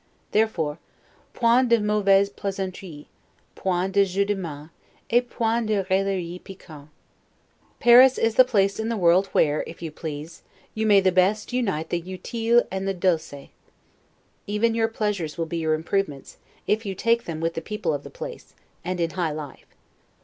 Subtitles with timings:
[0.31, 0.79] Therefore,
[1.35, 3.05] 'point de mauvaises plaisanteries,
[3.53, 4.71] point de jeux de main,
[5.11, 6.89] et point de raillerie piquante'.
[7.79, 10.41] Paris is the place in the world where, if you please,
[10.73, 13.49] you may the best unite the 'utile' and the 'dulce'.
[14.47, 18.01] Even your pleasures will be your improvements, if you take them with the people of
[18.01, 19.67] the place, and in high life.